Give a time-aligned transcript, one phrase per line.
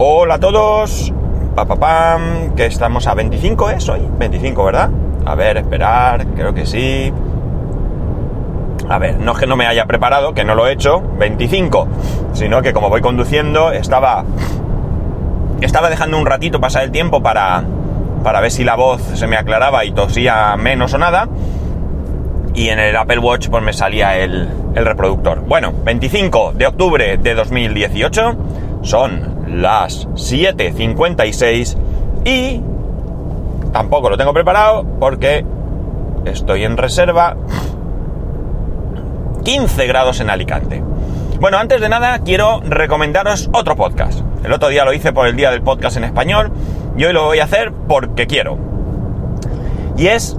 [0.00, 1.12] Hola a todos.
[1.56, 4.00] Pa, pa, pam, que estamos a 25 es hoy.
[4.16, 4.90] 25, ¿verdad?
[5.26, 7.12] A ver, esperar, creo que sí.
[8.88, 11.88] A ver, no es que no me haya preparado, que no lo he hecho, 25,
[12.32, 14.24] sino que como voy conduciendo, estaba
[15.62, 17.64] estaba dejando un ratito pasar el tiempo para
[18.22, 21.28] para ver si la voz se me aclaraba y tosía menos o nada.
[22.54, 25.40] Y en el Apple Watch pues me salía el, el reproductor.
[25.40, 28.36] Bueno, 25 de octubre de 2018
[28.82, 31.76] son las 7.56
[32.24, 32.60] y
[33.72, 35.44] tampoco lo tengo preparado porque
[36.24, 37.36] estoy en reserva
[39.44, 40.82] 15 grados en Alicante.
[41.40, 44.20] Bueno, antes de nada quiero recomendaros otro podcast.
[44.44, 46.50] El otro día lo hice por el día del podcast en español
[46.96, 48.58] y hoy lo voy a hacer porque quiero.
[49.96, 50.36] Y es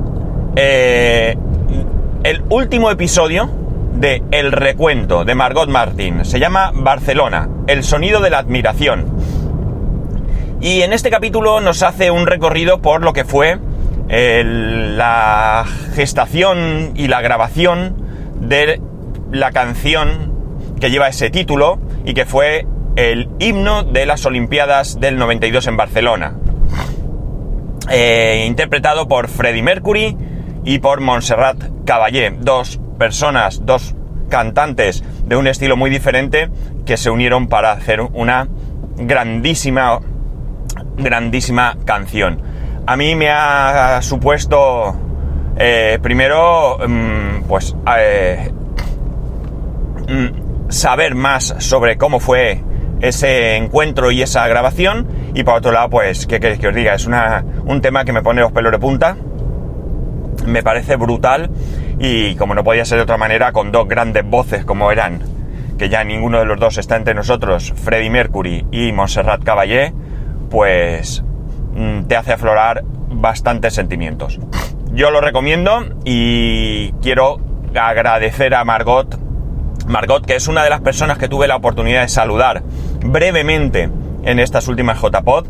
[0.55, 1.38] eh,
[2.23, 3.49] el último episodio
[3.99, 6.23] de El Recuento de Margot Martín.
[6.23, 9.05] Se llama Barcelona, el sonido de la admiración.
[10.62, 13.59] Y en este capítulo nos hace un recorrido por lo que fue
[14.07, 17.96] la gestación y la grabación
[18.40, 18.82] de
[19.32, 20.34] la canción
[20.79, 22.65] que lleva ese título y que fue
[22.96, 26.35] el himno de las Olimpiadas del 92 en Barcelona.
[27.91, 30.15] Eh, interpretado por Freddie Mercury
[30.63, 33.96] y por Montserrat Caballé, dos personas, dos
[34.30, 36.50] cantantes de un estilo muy diferente
[36.86, 38.48] que se unieron para hacer una
[38.98, 40.00] grandísima,
[40.98, 42.42] grandísima canción.
[42.86, 44.96] A mí me ha supuesto,
[45.58, 48.52] eh, primero, mm, pues, eh,
[50.08, 52.62] mm, saber más sobre cómo fue
[53.02, 55.08] ese encuentro y esa grabación.
[55.34, 56.96] Y por otro lado, pues, ¿qué queréis que os diga?
[56.96, 59.16] Es una, un tema que me pone los pelos de punta.
[60.46, 61.50] Me parece brutal
[62.00, 65.22] y como no podía ser de otra manera, con dos grandes voces como eran,
[65.78, 69.94] que ya ninguno de los dos está entre nosotros, Freddie Mercury y Montserrat Caballé,
[70.50, 71.24] pues
[71.74, 74.40] mm, te hace aflorar bastantes sentimientos.
[74.94, 77.40] Yo lo recomiendo y quiero
[77.76, 79.20] agradecer a Margot,
[79.88, 82.64] Margot, que es una de las personas que tuve la oportunidad de saludar
[83.04, 83.90] brevemente
[84.24, 85.48] en estas últimas JPod.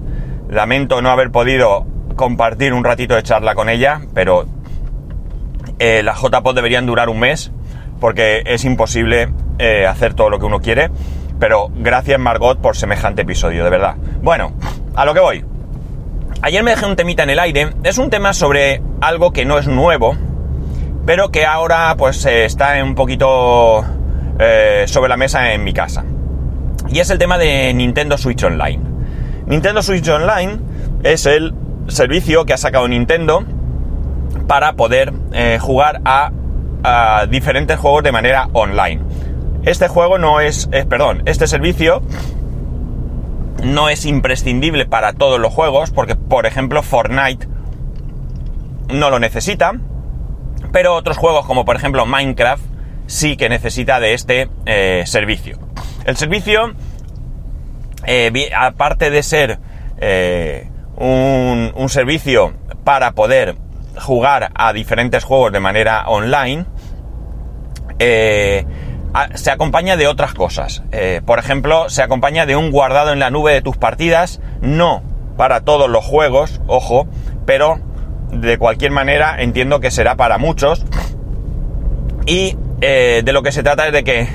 [0.50, 4.46] Lamento no haber podido compartir un ratito de charla con ella, pero
[5.80, 7.52] eh, las JPod deberían durar un mes
[8.00, 10.90] porque es imposible eh, hacer todo lo que uno quiere.
[11.40, 13.96] Pero gracias Margot por semejante episodio, de verdad.
[14.22, 14.54] Bueno,
[14.96, 15.46] a lo que voy.
[16.42, 17.70] Ayer me dejé un temita en el aire.
[17.84, 20.16] Es un tema sobre algo que no es nuevo,
[21.06, 23.84] pero que ahora pues está un poquito
[24.40, 26.06] eh, sobre la mesa en mi casa.
[26.90, 28.80] Y es el tema de Nintendo Switch Online.
[29.46, 30.60] Nintendo Switch Online
[31.04, 31.54] es el
[31.88, 33.44] servicio que ha sacado Nintendo
[34.50, 36.32] para poder eh, jugar a,
[37.30, 39.02] diferentes juegos de manera online.
[39.64, 42.02] Este juego no es, eh, perdón, este servicio
[43.64, 47.48] no es imprescindible para todos los juegos, porque por ejemplo Fortnite
[48.92, 49.74] no lo necesita,
[50.72, 52.64] pero otros juegos como por ejemplo Minecraft
[53.06, 55.60] sí que necesita de este eh, servicio.
[56.06, 56.74] El servicio,
[58.58, 59.60] aparte de ser
[60.96, 63.56] un, servicio para poder
[64.00, 66.66] jugar a diferentes juegos de manera online,
[69.14, 70.84] a, se acompaña de otras cosas.
[71.26, 75.04] por ejemplo, se acompaña de un guardado en la nube de tus partidas, no
[75.40, 77.08] para todos los juegos, ojo,
[77.46, 77.80] pero
[78.30, 80.86] de cualquier manera entiendo que será para muchos.
[82.26, 84.28] Y eh, de lo que se trata es de que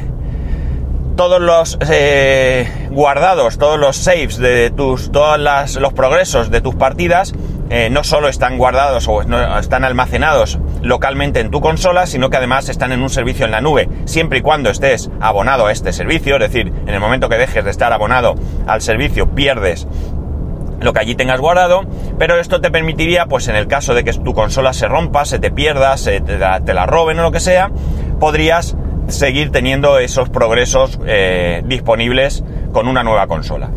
[1.17, 6.75] todos los eh, guardados, todos los saves de tus, todos las, los progresos de tus
[6.75, 7.35] partidas,
[7.71, 9.23] eh, no solo están guardados o
[9.59, 13.61] están almacenados localmente en tu consola, sino que además están en un servicio en la
[13.61, 17.37] nube, siempre y cuando estés abonado a este servicio, es decir, en el momento que
[17.37, 18.35] dejes de estar abonado
[18.67, 19.87] al servicio pierdes
[20.81, 21.83] lo que allí tengas guardado,
[22.19, 25.39] pero esto te permitiría, pues en el caso de que tu consola se rompa, se
[25.39, 27.71] te pierda, se te la, te la roben o lo que sea,
[28.21, 28.77] podrías
[29.09, 33.71] seguir teniendo esos progresos eh, disponibles con una nueva consola.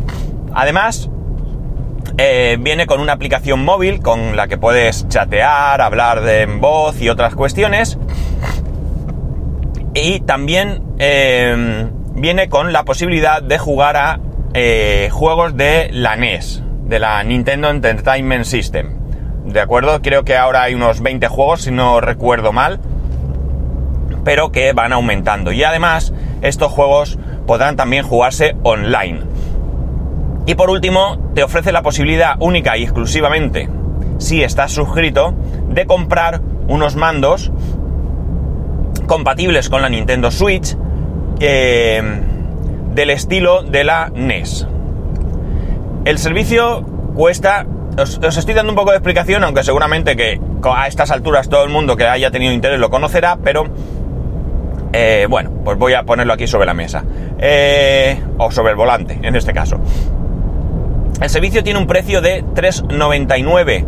[0.54, 1.10] Además,
[2.16, 7.00] eh, viene con una aplicación móvil con la que puedes chatear, hablar de en voz
[7.00, 7.98] y otras cuestiones.
[9.94, 14.20] Y también eh, viene con la posibilidad de jugar a
[14.54, 18.98] eh, juegos de la NES, de la Nintendo Entertainment System.
[19.44, 20.00] ¿De acuerdo?
[20.02, 22.80] Creo que ahora hay unos 20 juegos, si no recuerdo mal,
[24.24, 25.52] pero que van aumentando.
[25.52, 26.12] Y además,
[26.42, 29.20] estos juegos podrán también jugarse online.
[30.48, 33.68] Y por último, te ofrece la posibilidad única y exclusivamente,
[34.16, 35.34] si estás suscrito,
[35.68, 37.52] de comprar unos mandos
[39.06, 40.74] compatibles con la Nintendo Switch
[41.38, 42.00] eh,
[42.94, 44.66] del estilo de la NES.
[46.06, 46.80] El servicio
[47.14, 47.66] cuesta...
[47.98, 51.70] Os, estoy dando un poco de explicación, aunque seguramente que a estas alturas todo el
[51.70, 53.66] mundo que haya tenido interés lo conocerá, pero
[54.94, 57.04] eh, bueno, pues voy a ponerlo aquí sobre la mesa.
[57.38, 59.78] Eh, o sobre el volante, en este caso.
[61.20, 63.84] El servicio tiene un precio de 3,99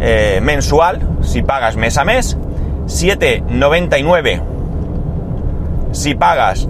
[0.00, 2.36] eh, mensual, si pagas mes a mes.
[2.86, 4.42] 7,99
[5.92, 6.68] si pagas...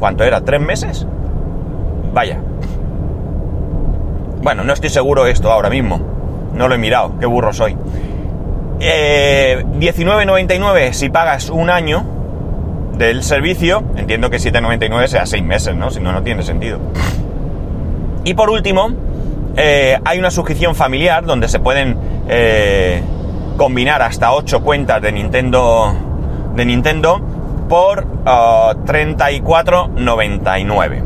[0.00, 0.40] ¿Cuánto era?
[0.40, 1.06] ¿Tres meses?
[2.14, 2.40] Vaya.
[4.42, 6.00] Bueno, no estoy seguro de esto ahora mismo.
[6.54, 7.76] No lo he mirado, qué burro soy.
[8.78, 12.06] 19,99 si pagas un año
[12.96, 13.82] del servicio.
[13.96, 15.90] Entiendo que 7,99 sea 6 meses, ¿no?
[15.90, 16.78] Si no, no tiene sentido.
[18.24, 18.90] Y por último,
[19.60, 23.02] eh, hay una suscripción familiar donde se pueden eh,
[23.56, 25.96] combinar hasta 8 cuentas de Nintendo,
[26.54, 27.20] de Nintendo
[27.68, 31.02] por 34,99.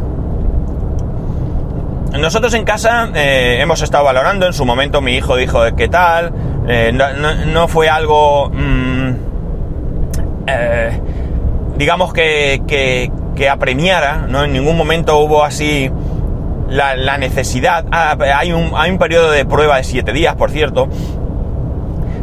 [2.21, 6.35] Nosotros en casa eh, hemos estado valorando, en su momento mi hijo dijo qué tal,
[7.47, 9.13] no, fue algo, mm,
[11.79, 13.11] digamos que, que,
[13.49, 14.45] apremiara, ¿no?
[14.45, 15.91] en ningún momento hubo así
[16.73, 17.85] la, necesidad.
[17.93, 20.89] Ah, hay, un, hay un periodo de prueba de 7 días, por cierto.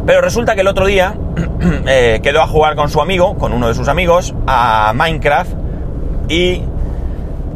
[0.05, 1.15] Pero resulta que el otro día
[1.87, 5.51] eh, quedó a jugar con su amigo, con uno de sus amigos, a Minecraft
[6.27, 6.63] y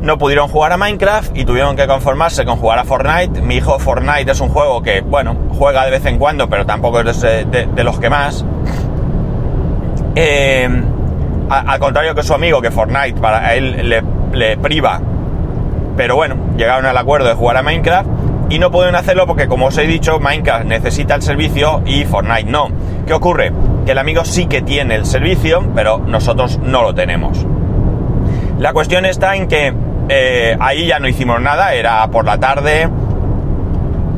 [0.02, 3.42] no pudieron jugar a Minecraft y tuvieron que conformarse con jugar a Fortnite.
[3.42, 7.00] Mi hijo Fortnite es un juego que, bueno, juega de vez en cuando, pero tampoco
[7.00, 8.46] es de, los que más.
[10.16, 10.70] Eh,
[11.50, 14.04] al contrario que su amigo, que Fortnite para él le,
[14.34, 15.02] le priva
[15.96, 18.08] pero bueno, llegaron al acuerdo de jugar a Minecraft
[18.50, 22.52] y no pueden hacerlo porque, como os he dicho, Minecraft necesita el servicio y Fortnite
[22.52, 22.70] no.
[23.08, 23.52] ¿Qué ocurre?
[23.86, 27.46] Que el amigo sí que tiene el servicio, pero nosotros no lo tenemos.
[28.60, 29.74] La cuestión está en que
[30.10, 32.90] eh, ahí ya no hicimos nada, era por la tarde,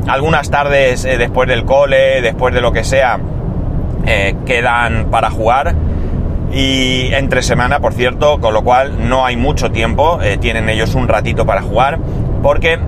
[0.06, 3.18] algunas tardes eh, después del cole, después de lo que sea,
[4.06, 5.74] eh, quedan para jugar
[6.52, 10.94] y entre semana, por cierto, con lo cual no hay mucho tiempo, eh, tienen ellos
[10.94, 11.98] un ratito para jugar,
[12.42, 12.78] porque,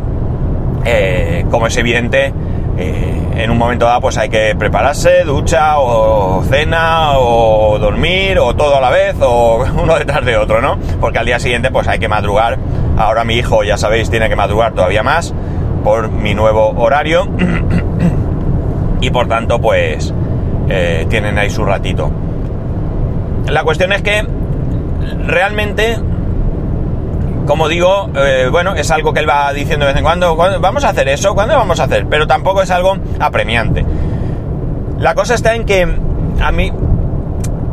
[0.84, 2.32] eh, como es evidente,
[2.76, 8.54] eh, en un momento dado pues hay que prepararse, ducha o cena o dormir o
[8.54, 10.78] todo a la vez o uno detrás de otro, ¿no?
[11.00, 12.58] Porque al día siguiente pues hay que madrugar.
[12.96, 15.34] Ahora mi hijo, ya sabéis, tiene que madrugar todavía más
[15.84, 17.28] por mi nuevo horario
[19.00, 20.14] y por tanto pues
[21.08, 22.12] tienen ahí su ratito.
[23.50, 24.26] La cuestión es que
[25.26, 25.98] realmente,
[27.46, 30.84] como digo, eh, bueno, es algo que él va diciendo de vez en cuando, vamos
[30.84, 32.06] a hacer eso, ¿cuándo vamos a hacer?
[32.08, 33.84] Pero tampoco es algo apremiante.
[34.98, 35.82] La cosa está en que
[36.40, 36.72] a mí,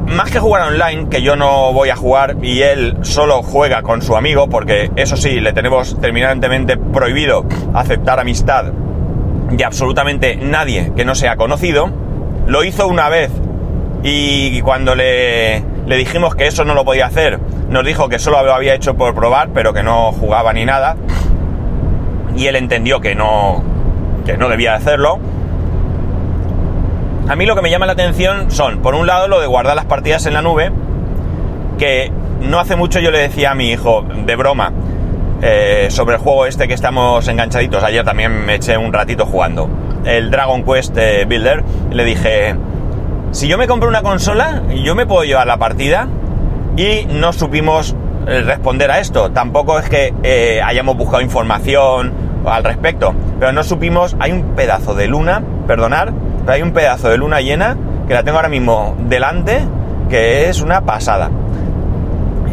[0.07, 4.01] más que jugar online, que yo no voy a jugar y él solo juega con
[4.01, 8.66] su amigo, porque eso sí, le tenemos terminantemente prohibido aceptar amistad
[9.51, 11.89] de absolutamente nadie que no sea conocido,
[12.48, 13.31] lo hizo una vez
[14.07, 18.54] y cuando le, dijimos que eso no lo podía hacer, nos dijo que solo lo
[18.54, 20.96] había hecho por probar, pero que no jugaba ni nada.
[22.38, 23.63] Y él entendió que no,
[24.24, 25.18] que no debía hacerlo.
[27.28, 29.75] A mí lo que me llama la atención son, por un lado, lo de guardar
[29.75, 30.72] las partidas en la nube,
[31.80, 32.12] que
[32.42, 34.72] no hace mucho yo le decía a mi hijo, de broma,
[35.42, 37.84] eh, sobre el juego este que estamos enganchaditos.
[37.84, 39.68] Ayer también me eché un ratito jugando.
[40.06, 41.64] El Dragon Quest eh, Builder.
[41.92, 42.56] Le dije,
[43.35, 46.07] si yo me compro una consola, yo me puedo llevar la partida
[46.77, 47.94] y no supimos
[48.27, 49.31] eh, responder a esto.
[49.31, 52.13] Tampoco es que eh, hayamos buscado información
[52.45, 56.13] al respecto, pero no supimos, hay un pedazo de luna, perdonar,
[56.45, 57.75] pero hay un pedazo de luna llena
[58.07, 59.59] que la tengo ahora mismo delante,
[60.09, 61.30] que es una pasada.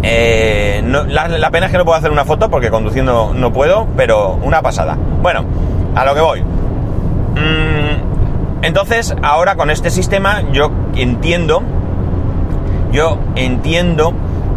[0.02, 4.32] Eh, la, pena es que no puedo hacer una foto porque conduciendo no puedo, pero
[4.42, 4.96] una pasada.
[5.22, 5.44] Bueno,
[5.94, 6.42] a lo que voy.
[8.62, 11.62] Entonces, ahora con este sistema yo entiendo,
[12.92, 14.14] yo entiendo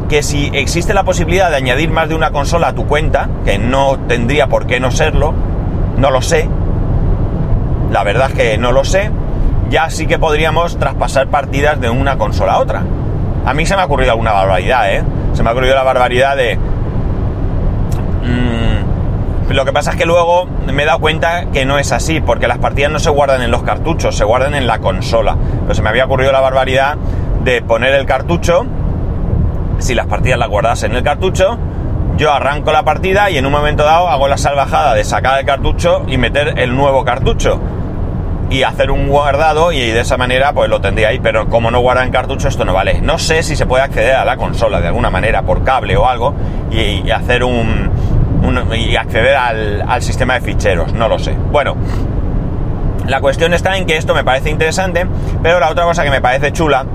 [0.10, 3.58] que si existe la posibilidad de añadir más de una consola a tu cuenta, que
[3.58, 5.34] no tendría por qué no serlo,
[5.98, 6.48] no lo sé,
[7.92, 9.10] la verdad es que no lo sé,
[9.70, 12.84] ya sí que podríamos traspasar partidas de una consola a otra.
[13.46, 15.04] A mí se me ha ocurrido alguna barbaridad, ¿eh?
[15.34, 16.60] Se me ha ocurrido la barbaridad de
[19.50, 22.48] lo que pasa es que luego me he dado cuenta que no es así, porque
[22.48, 25.38] las partidas no se guardan en los cartuchos, se guardan en la consola.
[25.62, 26.98] Pero se me había ocurrido la barbaridad
[27.44, 28.66] de poner el cartucho,
[29.80, 31.58] si las partidas las guardas en el cartucho,
[32.18, 35.46] yo arranco la partida y en un momento dado hago la salvajada de sacar el
[35.46, 37.60] cartucho y meter el nuevo cartucho.
[38.50, 41.80] Y hacer un guardado y de esa manera pues lo tendría ahí, pero como no
[41.80, 43.02] guarda en cartucho esto no vale.
[43.02, 46.08] No sé si se puede acceder a la consola de alguna manera por cable o
[46.08, 46.34] algo
[46.72, 47.92] y hacer un,
[48.76, 51.36] y acceder al, al sistema de ficheros, no lo sé.
[51.52, 51.76] Bueno,
[53.08, 55.06] la cuestión está en que esto me parece interesante,
[55.44, 56.86] pero la otra cosa que me parece chula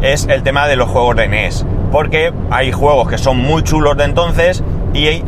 [0.00, 1.66] es el tema de los juegos de NES.
[1.90, 4.62] Porque hay juegos que son muy chulos de entonces
[4.94, 5.22] y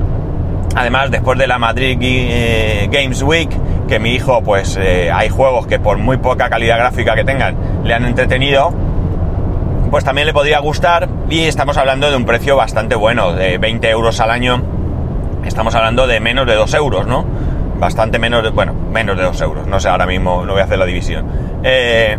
[0.77, 3.51] además después de la Madrid eh, Games Week,
[3.89, 7.57] que mi hijo pues eh, hay juegos que por muy poca calidad gráfica que tengan
[7.85, 8.73] le han entretenido,
[9.91, 13.91] pues también le podría gustar y estamos hablando de un precio bastante bueno, de 20
[13.91, 14.63] euros al año,
[15.47, 17.25] estamos hablando de menos de 2 euros, ¿no?
[17.79, 20.65] Bastante menos de, bueno, menos de 2 euros, no sé, ahora mismo no voy a
[20.65, 21.27] hacer la división.
[21.63, 22.17] Eh,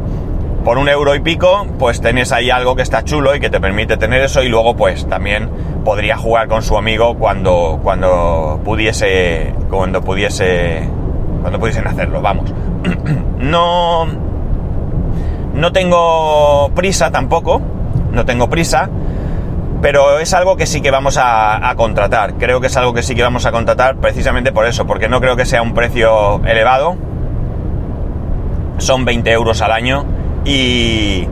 [0.65, 3.60] por un euro y pico, pues tenés ahí algo que está chulo y que te
[3.62, 5.48] permite tener eso y luego pues también
[5.86, 10.89] podría jugar con su amigo cuando, cuando pudiese, cuando pudiese,
[11.41, 12.51] cuando pudiesen hacerlo, vamos.
[13.38, 14.08] no,
[15.53, 17.62] no tengo prisa tampoco,
[18.12, 18.89] no tengo prisa,
[19.86, 22.34] pero es algo que sí que vamos a, a, contratar.
[22.39, 25.22] Creo que es algo que sí que vamos a contratar precisamente por eso, porque no
[25.22, 26.96] creo que sea un precio elevado.
[28.80, 30.04] Son 20 euros al año
[30.44, 31.27] y,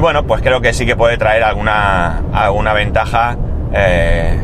[0.00, 3.36] bueno, pues creo que sí que puede traer alguna, alguna ventaja
[3.74, 4.40] eh,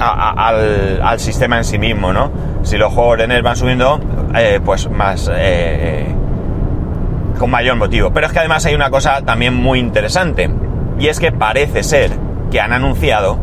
[0.00, 2.32] al, sistema en sí mismo, ¿no?
[2.64, 4.00] Si los juegos de NES van subiendo,
[4.34, 5.30] eh, pues más...
[5.32, 6.12] Eh,
[7.38, 8.12] con mayor motivo.
[8.12, 10.50] Pero es que además hay una cosa también muy interesante.
[10.98, 12.21] Y es que parece ser
[12.52, 13.38] que han anunciado,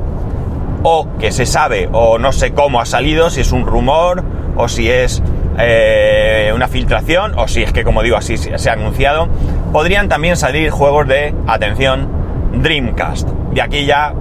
[0.84, 4.24] o que se sabe, o no sé cómo ha salido, si es un rumor,
[4.56, 5.22] o si es
[5.58, 9.28] eh, una filtración, o si es que, como digo, así se ha anunciado,
[9.74, 12.08] podrían también salir juegos de, atención,
[12.54, 13.28] Dreamcast.
[13.54, 14.14] Y aquí ya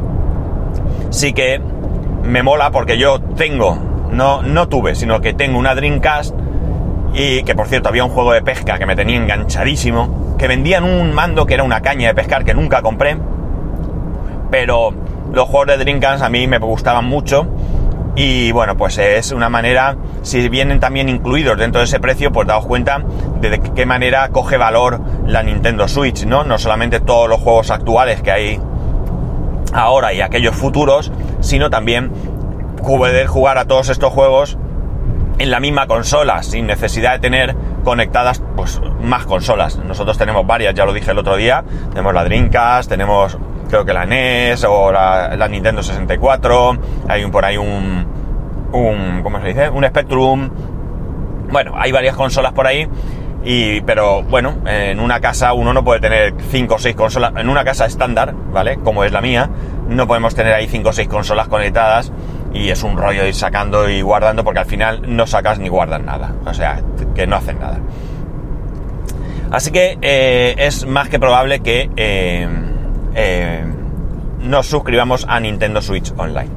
[1.10, 1.60] sí que
[2.24, 3.78] me mola porque yo tengo,
[4.10, 6.34] no, no tuve, sino que tengo una Dreamcast
[7.14, 10.84] y que por cierto había un juego de pesca que me tenía enganchadísimo, que vendían
[10.84, 13.16] un mando que era una caña de pescar que nunca compré,
[14.50, 14.92] pero
[15.32, 17.46] los juegos de Dreamcast a mí me gustaban mucho
[18.16, 22.48] y bueno, pues es una manera, si vienen también incluidos dentro de ese precio, pues
[22.48, 23.00] daos cuenta
[23.40, 26.42] de qué manera coge valor la Nintendo Switch, ¿no?
[26.42, 28.60] No solamente todos los juegos actuales que hay
[29.72, 32.10] ahora y aquellos futuros, sino también
[32.78, 34.58] poder jugar a todos estos juegos
[35.38, 39.76] en la misma consola, sin necesidad de tener conectadas pues más consolas.
[39.76, 43.38] Nosotros tenemos varias, ya lo dije el otro día, tenemos la Dreamcast, tenemos
[43.68, 48.06] creo que la NES o la, Nintendo 64, hay un, por ahí un,
[48.72, 49.68] un, ¿cómo se dice?
[49.68, 50.50] Un Spectrum.
[51.50, 52.86] Bueno, hay varias consolas por ahí,
[53.44, 57.48] y, pero bueno, en una casa uno no puede tener 5 o 6 consolas, en
[57.48, 58.78] una casa estándar, ¿vale?
[58.78, 59.48] Como es la mía,
[59.88, 62.12] no podemos tener ahí 5 o 6 consolas conectadas
[62.52, 66.02] y es un rollo ir sacando y guardando porque al final no sacas ni guardas
[66.02, 66.82] nada, o sea,
[67.14, 67.78] que no hacen nada.
[69.50, 72.46] Así que eh, es más que probable que eh,
[73.20, 73.64] eh,
[74.38, 76.48] nos suscribamos a Nintendo Switch Online.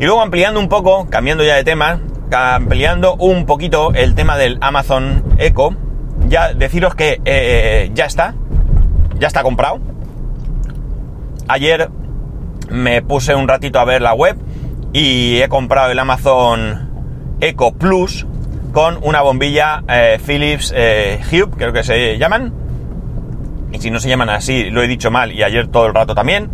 [0.00, 2.00] Y luego ampliando un poco, cambiando ya de tema,
[2.32, 5.76] ampliando un poquito el tema del Amazon Echo,
[6.26, 8.34] ya deciros que eh, ya está,
[9.20, 9.78] ya está comprado.
[11.46, 11.90] Ayer
[12.68, 14.36] me puse un ratito a ver la web
[14.92, 16.90] y he comprado el Amazon
[17.40, 18.26] Echo Plus
[18.72, 22.59] con una bombilla eh, Philips Hue, creo que se llaman,
[23.72, 26.14] y si no se llaman así, lo he dicho mal y ayer todo el rato
[26.14, 26.50] también.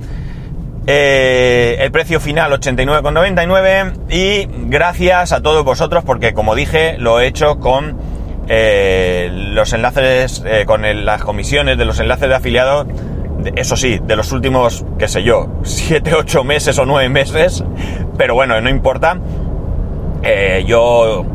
[0.88, 7.26] Eh, el precio final 89,99 y gracias a todos vosotros porque como dije lo he
[7.26, 7.98] hecho con
[8.46, 12.86] eh, los enlaces, eh, con las comisiones de los enlaces de afiliados,
[13.56, 17.64] eso sí, de los últimos, qué sé yo, 7, 8 meses o 9 meses,
[18.16, 19.18] pero bueno, no importa.
[20.66, 21.26] yo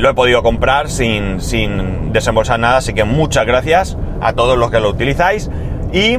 [0.00, 4.70] lo he podido comprar sin, sin desembolsar nada, así que muchas gracias a todos los
[4.70, 5.50] que lo utilizáis.
[5.92, 6.18] Y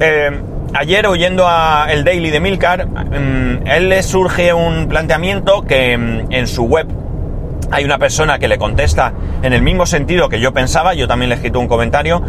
[0.00, 0.30] eh,
[0.74, 6.32] ayer oyendo a el Daily de Milcar, mm, él le surge un planteamiento que mm,
[6.32, 6.86] en su web
[7.70, 11.28] hay una persona que le contesta en el mismo sentido que yo pensaba, yo también
[11.28, 12.22] le he escrito un comentario,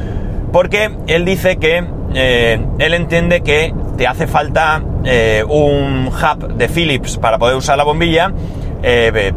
[0.51, 6.67] porque él dice que eh, él entiende que te hace falta eh, un hub de
[6.67, 8.31] Philips para poder usar la bombilla,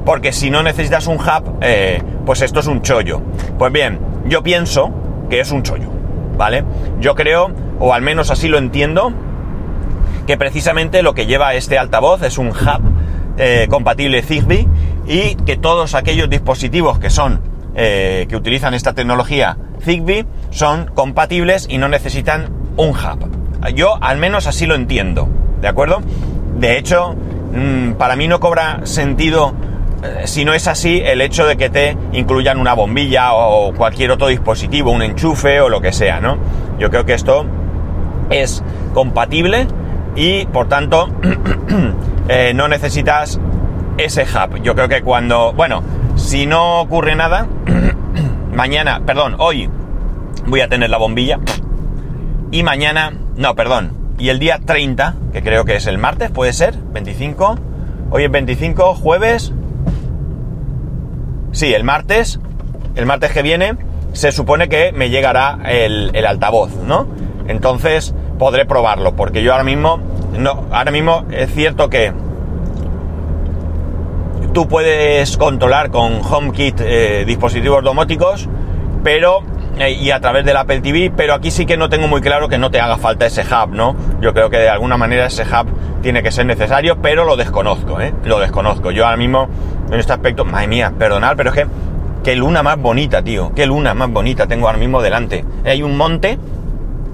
[0.04, 1.59] porque si no necesitas un hub,
[2.25, 3.21] pues esto es un chollo.
[3.59, 5.03] Pues bien, yo pienso
[5.35, 5.88] que es un chollo,
[6.38, 6.62] ¿vale?
[7.00, 7.50] Yo creo,
[7.81, 9.12] o al menos así lo entiendo,
[10.29, 12.83] que precisamente lo que lleva este altavoz es un hub
[13.37, 14.69] eh, compatible Zigbee
[15.09, 17.41] y que todos aquellos dispositivos que son
[17.75, 23.75] eh, que utilizan esta tecnología Zigbee son compatibles y no necesitan un hub.
[23.75, 25.29] Yo al menos así lo entiendo,
[25.61, 26.00] ¿de acuerdo?
[26.59, 27.17] De hecho,
[27.53, 29.53] mm, para mí no cobra sentido
[30.25, 34.28] si no es así, el hecho de que te incluyan una bombilla o cualquier otro
[34.28, 36.38] dispositivo, un enchufe o lo que sea, ¿no?
[36.78, 37.46] Yo creo que esto
[38.30, 39.66] es compatible
[40.16, 41.08] y por tanto
[42.28, 43.40] eh, no necesitas
[43.99, 44.62] ese hub.
[44.62, 45.82] Yo creo que cuando, bueno,
[46.16, 47.46] si no ocurre nada,
[48.52, 49.70] mañana, perdón, hoy
[50.46, 51.38] voy a tener la bombilla
[52.50, 56.52] y mañana, no, perdón, y el día 30, que creo que es el martes, puede
[56.52, 57.56] ser, 25,
[58.11, 59.52] hoy es 25, jueves,
[61.54, 62.40] sí, el martes,
[62.96, 63.76] el martes que viene,
[64.12, 67.06] se supone que me llegará el, altavoz, ¿no?
[67.49, 69.99] Entonces podré probarlo, porque yo ahora mismo,
[70.37, 72.12] no, ahora mismo es cierto que
[74.52, 78.49] tú puedes controlar con HomeKit eh, dispositivos domóticos,
[79.02, 79.42] pero
[79.78, 82.59] y a través del Apple TV, pero aquí sí que no tengo muy claro que
[82.59, 83.97] no te haga falta ese hub, ¿no?
[84.21, 85.66] Yo creo que de alguna manera ese hub
[86.00, 88.14] tiene que ser necesario, pero lo desconozco, ¿eh?
[88.25, 88.90] Lo desconozco.
[88.93, 89.49] Yo ahora mismo,
[89.90, 91.66] en este aspecto, madre mía, perdonad, pero es que
[92.23, 95.45] qué luna más bonita, tío, qué luna más bonita tengo ahora mismo delante.
[95.64, 96.38] Hay un monte,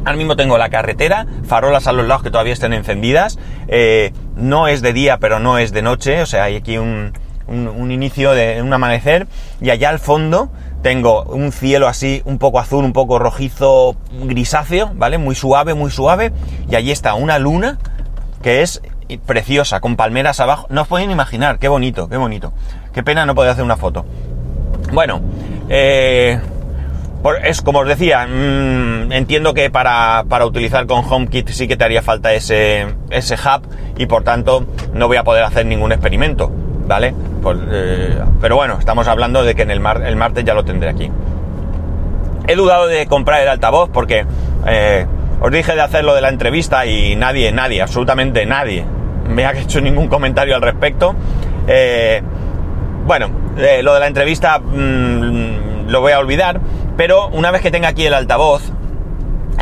[0.03, 3.39] Ahora mismo tengo la carretera, farolas a los lados que todavía estén encendidas.
[3.69, 6.23] Eh, no es de día, pero no es de noche.
[6.23, 7.13] O sea, hay aquí un,
[7.47, 9.27] un, inicio de un amanecer.
[9.61, 10.51] Y allá al fondo
[10.83, 15.19] tengo un cielo así, un poco azul, un poco rojizo, grisáceo, ¿vale?
[15.19, 16.33] Muy suave, muy suave.
[16.71, 17.79] Y allí está una luna
[18.43, 18.81] que es
[19.27, 20.67] preciosa, con palmeras abajo.
[20.71, 22.53] No os podéis imaginar, qué bonito, qué bonito.
[22.93, 24.05] Qué pena no poder hacer una foto.
[24.93, 25.21] Bueno,
[25.69, 26.41] eh
[27.45, 32.03] es como os decía, mm, entiendo que para, utilizar con HomeKit sí que te haría
[32.03, 33.63] falta ese, ese hub
[33.99, 36.51] y por tanto no voy a poder hacer ningún experimento,
[36.91, 37.15] ¿vale?
[37.41, 41.09] Pues, eh, pero bueno, estamos hablando de que en el, martes ya lo tendré aquí.
[42.49, 44.27] He dudado de comprar el altavoz porque
[44.67, 45.07] eh,
[45.41, 48.85] os dije de hacerlo de la entrevista y nadie, nadie, absolutamente nadie
[49.29, 51.15] me ha hecho ningún comentario al respecto.
[51.69, 52.23] Eh,
[53.07, 53.31] bueno,
[53.83, 56.61] lo de la entrevista mm, lo voy a olvidar
[56.97, 58.63] pero una vez que tenga aquí el altavoz,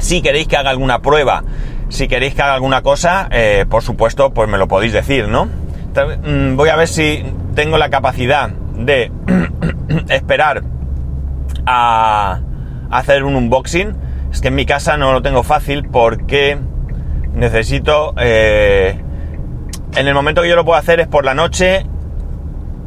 [0.01, 1.45] si queréis que haga alguna prueba,
[1.91, 3.29] si queréis que haga alguna cosa,
[3.69, 5.49] por supuesto, pues me lo podéis decir, ¿no?
[6.07, 7.25] Mm, voy a ver si
[7.55, 9.11] tengo la capacidad de
[10.09, 10.63] esperar
[11.67, 12.41] a
[12.91, 13.95] hacer un unboxing.
[14.33, 16.59] Es que en mi casa no lo tengo fácil porque
[17.35, 18.15] necesito...
[18.19, 19.01] Eh,
[19.97, 21.85] en el momento que yo lo puedo hacer es por la noche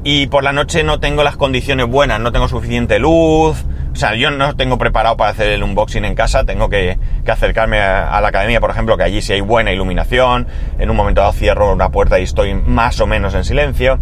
[0.03, 3.65] y por la noche no tengo las condiciones buenas, no tengo suficiente luz,
[4.01, 8.19] sea, yo no tengo preparado para hacer el unboxing en casa, tengo que, acercarme a,
[8.19, 10.47] la academia, por ejemplo, que allí sí hay buena iluminación,
[10.79, 13.99] en un momento dado cierro una puerta y estoy más o menos en silencio.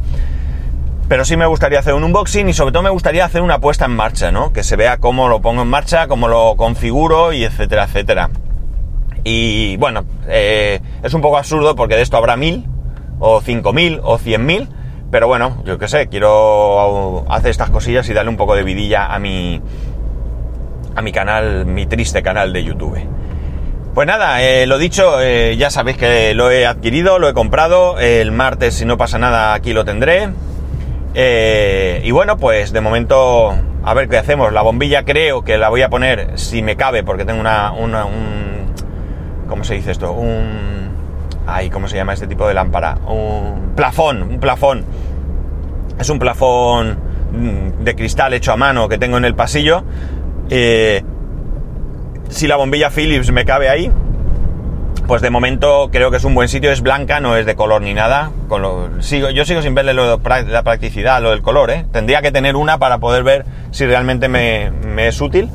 [1.08, 3.86] Pero sí me gustaría hacer un unboxing y sobre todo me gustaría hacer una puesta
[3.86, 4.54] en marcha, ¿no?
[4.54, 8.30] Que se vea cómo lo pongo en marcha, cómo lo configuro y etcétera, etcétera.
[9.24, 12.66] Y bueno, eh, es un poco absurdo porque de esto habrá mil,
[13.20, 14.70] o cinco mil, o cien mil,
[15.12, 19.08] pero bueno, yo qué sé, quiero hacer estas cosillas y darle un poco de vidilla
[19.08, 19.62] a mi,
[21.00, 23.00] a mi canal, mi triste canal de YouTube.
[23.94, 27.98] Pues nada, eh, lo dicho, eh, ya sabéis que lo he adquirido, lo he comprado.
[28.00, 30.30] El martes, si no pasa nada, aquí lo tendré.
[31.16, 34.54] Eh, y bueno, pues de momento, a ver qué hacemos.
[34.54, 38.06] La bombilla creo que la voy a poner, si me cabe, porque tengo una, una
[38.06, 38.74] un...
[39.48, 40.12] ¿Cómo se dice esto?
[40.12, 40.80] Un
[41.52, 42.96] Ay, ¿cómo se llama este tipo de lámpara?
[43.08, 44.86] Un plafón, un plafón.
[45.98, 47.00] Es un plafón
[47.32, 49.84] mm, de cristal hecho a mano que tengo en el pasillo.
[50.50, 51.04] Eh,
[52.30, 53.92] si la bombilla Philips me cabe ahí,
[55.08, 57.82] pues de momento creo que es un buen sitio, es blanca, no es de color
[57.82, 58.32] ni nada.
[59.00, 61.86] sigo, yo sigo sin verle lo, la practicidad, lo del color, ¿eh?
[61.92, 64.72] Tendría que tener una para poder ver si realmente me,
[65.08, 65.50] es útil.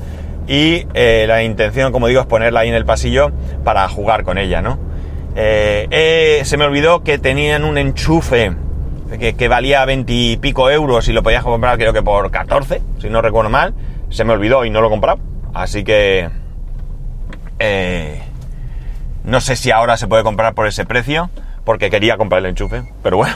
[0.47, 3.31] Y eh, la intención, como digo, es ponerla ahí en el pasillo
[3.63, 4.79] para jugar con ella, ¿no?
[5.37, 8.53] Eh, se me olvidó que tenían un enchufe
[9.19, 13.09] que, valía 20 y pico euros y lo podías comprar creo que por 14, si
[13.09, 13.75] no recuerdo mal.
[14.15, 15.19] Se me olvidó y no lo he comprado.
[15.53, 16.31] Así que...
[17.59, 18.23] Eh,
[19.25, 21.31] no sé si ahora se puede comprar por ese precio,
[21.65, 23.35] porque quería comprar el enchufe, pero bueno.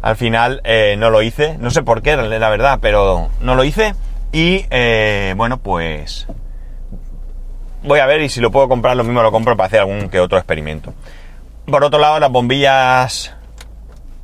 [0.00, 0.62] Al final
[0.98, 3.94] no lo hice, no sé por qué, la verdad, pero no lo hice.
[4.30, 4.64] Y
[5.34, 6.28] bueno, pues
[7.82, 10.08] voy a ver y si lo puedo comprar, lo mismo lo compro para hacer algún
[10.08, 10.94] que otro experimento.
[11.66, 13.34] Por otro lado, las bombillas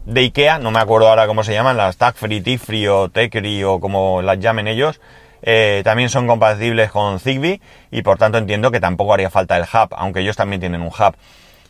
[0.08, 3.78] de Ikea, no me acuerdo ahora cómo se llaman, las Tagfree, Tifree o Tecri o
[3.78, 5.02] como las llamen ellos,
[5.42, 9.64] eh, también son compatibles con Zigbee y por tanto entiendo que tampoco haría falta el
[9.64, 11.14] hub, aunque ellos también tienen un hub.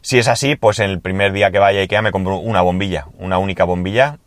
[0.02, 3.06] Si es así, pues el primer día que vaya a Ikea me compro una bombilla,
[3.18, 4.18] una única bombilla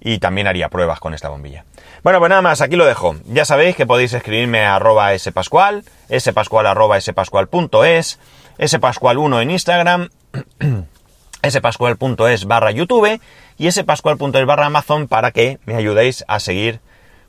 [0.00, 1.64] y también haría pruebas con esta bombilla.
[2.02, 3.14] Bueno, pues nada más, aquí lo dejo.
[3.26, 5.84] Ya sabéis que podéis escribirme a arroba spascual,
[6.18, 8.18] spascual arroba spascual.es,
[8.58, 10.08] spascual1 en Instagram,
[11.48, 13.20] spascual.es barra YouTube
[13.60, 16.80] y spascual.es barra Amazon para que me ayudéis a seguir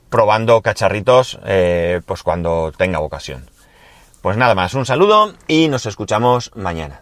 [0.09, 3.49] probando cacharritos eh, pues cuando tenga ocasión.
[4.21, 7.01] Pues nada más, un saludo y nos escuchamos mañana.